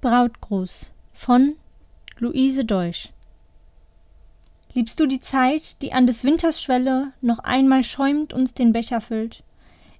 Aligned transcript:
Brautgruß 0.00 0.92
von 1.12 1.56
Luise 2.20 2.64
Deutsch 2.64 3.08
Liebst 4.72 5.00
du 5.00 5.06
die 5.06 5.18
Zeit, 5.18 5.82
die 5.82 5.92
an 5.92 6.06
des 6.06 6.22
Winters 6.22 6.62
Schwelle 6.62 7.10
noch 7.20 7.40
einmal 7.40 7.82
schäumend 7.82 8.32
uns 8.32 8.54
den 8.54 8.70
Becher 8.70 9.00
füllt, 9.00 9.42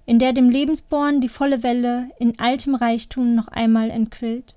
in 0.05 0.17
der 0.17 0.31
dem 0.31 0.49
Lebensborn 0.49 1.19
die 1.19 1.27
volle 1.27 1.63
Welle 1.63 2.11
in 2.17 2.39
altem 2.39 2.75
Reichtum 2.75 3.35
noch 3.35 3.49
einmal 3.49 3.89
entquillt? 3.89 4.55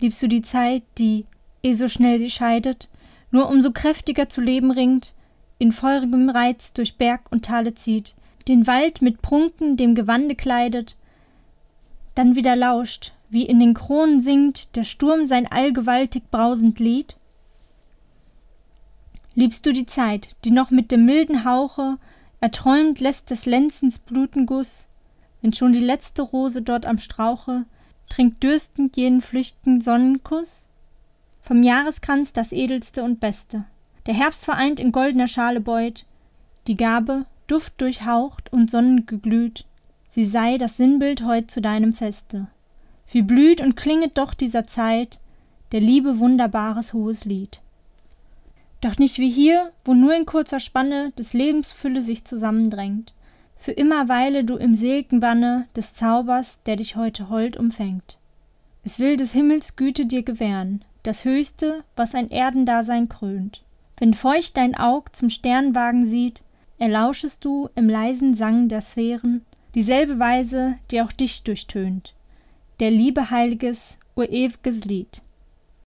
Liebst 0.00 0.20
du 0.24 0.26
die 0.26 0.42
Zeit, 0.42 0.82
die, 0.98 1.26
eh 1.62 1.74
so 1.74 1.86
schnell 1.86 2.18
sie 2.18 2.28
scheidet, 2.28 2.88
nur 3.30 3.48
umso 3.48 3.70
kräftiger 3.70 4.28
zu 4.28 4.40
leben 4.40 4.72
ringt, 4.72 5.14
in 5.60 5.70
feurigem 5.70 6.30
Reiz 6.30 6.72
durch 6.72 6.96
Berg 6.96 7.30
und 7.30 7.44
Tale 7.44 7.74
zieht, 7.74 8.16
den 8.48 8.66
Wald 8.66 9.02
mit 9.02 9.22
Prunken 9.22 9.76
dem 9.76 9.94
Gewande 9.94 10.34
kleidet, 10.34 10.96
dann 12.16 12.34
wieder 12.34 12.56
lauscht, 12.56 13.12
wie 13.30 13.44
in 13.44 13.60
den 13.60 13.74
Kronen 13.74 14.20
singt 14.20 14.74
der 14.76 14.84
Sturm 14.84 15.26
sein 15.26 15.46
allgewaltig 15.46 16.24
brausend 16.30 16.78
Lied? 16.78 17.16
Liebst 19.34 19.66
du 19.66 19.72
die 19.72 19.86
Zeit, 19.86 20.34
die 20.44 20.50
noch 20.50 20.70
mit 20.70 20.90
dem 20.90 21.04
milden 21.04 21.44
Hauche 21.44 21.98
erträumt 22.40 23.00
lässt 23.00 23.30
des 23.30 23.46
Lenzens 23.46 23.98
Blutenguss, 23.98 24.88
wenn 25.42 25.52
schon 25.52 25.72
die 25.72 25.80
letzte 25.80 26.22
Rose 26.22 26.62
dort 26.62 26.86
am 26.86 26.98
Strauche 26.98 27.66
trinkt 28.08 28.42
dürstend 28.42 28.96
jenen 28.96 29.20
flüchtigen 29.20 29.80
Sonnenkuss? 29.80 30.66
Vom 31.40 31.62
Jahreskranz 31.62 32.32
das 32.32 32.52
edelste 32.52 33.04
und 33.04 33.20
beste, 33.20 33.64
der 34.06 34.14
Herbst 34.14 34.44
vereint 34.44 34.80
in 34.80 34.92
goldener 34.92 35.28
Schale 35.28 35.60
beut, 35.60 36.06
die 36.66 36.76
Gabe, 36.76 37.26
Duft 37.46 37.80
durchhaucht 37.80 38.52
und 38.52 38.70
sonnengeglüht, 38.70 39.64
sie 40.10 40.24
sei 40.24 40.58
das 40.58 40.76
Sinnbild 40.76 41.24
heut 41.24 41.50
zu 41.50 41.60
deinem 41.60 41.94
Feste. 41.94 42.48
Wie 43.10 43.22
blüht 43.22 43.62
und 43.62 43.74
klinget 43.74 44.18
doch 44.18 44.34
dieser 44.34 44.66
Zeit 44.66 45.18
der 45.72 45.80
Liebe 45.80 46.18
wunderbares 46.18 46.92
hohes 46.92 47.24
Lied. 47.24 47.60
Doch 48.82 48.98
nicht 48.98 49.18
wie 49.18 49.30
hier, 49.30 49.72
wo 49.84 49.94
nur 49.94 50.14
in 50.14 50.26
kurzer 50.26 50.60
Spanne 50.60 51.12
des 51.12 51.32
Lebens 51.32 51.72
Fülle 51.72 52.02
sich 52.02 52.24
zusammendrängt. 52.24 53.14
Für 53.56 53.72
immer 53.72 54.08
weile 54.08 54.44
du 54.44 54.56
im 54.56 54.76
selgen 54.76 55.20
Banne 55.20 55.66
des 55.74 55.94
Zaubers, 55.94 56.60
der 56.64 56.76
dich 56.76 56.96
heute 56.96 57.28
hold 57.30 57.56
umfängt. 57.56 58.18
Es 58.84 58.98
will 58.98 59.16
des 59.16 59.32
Himmels 59.32 59.76
Güte 59.76 60.06
dir 60.06 60.22
gewähren, 60.22 60.84
das 61.02 61.24
Höchste, 61.24 61.84
was 61.96 62.14
ein 62.14 62.30
Erdendasein 62.30 63.08
krönt. 63.08 63.62
Wenn 63.96 64.14
feucht 64.14 64.56
dein 64.56 64.78
Aug 64.78 65.04
zum 65.12 65.28
Sternwagen 65.28 66.06
sieht, 66.06 66.44
erlauschest 66.78 67.44
du 67.44 67.68
im 67.74 67.88
leisen 67.88 68.34
Sang 68.34 68.68
der 68.68 68.82
Sphären 68.82 69.44
dieselbe 69.74 70.18
Weise, 70.18 70.76
die 70.90 71.02
auch 71.02 71.12
dich 71.12 71.42
durchtönt 71.42 72.14
der 72.80 72.90
Liebe 72.90 73.30
heiliges, 73.30 73.98
urewiges 74.14 74.84
Lied. 74.84 75.20